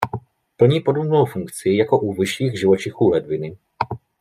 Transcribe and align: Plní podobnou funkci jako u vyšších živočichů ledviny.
Plní 0.57 0.79
podobnou 0.79 1.25
funkci 1.25 1.69
jako 1.69 1.99
u 1.99 2.13
vyšších 2.13 2.59
živočichů 2.59 3.09
ledviny. 3.09 3.57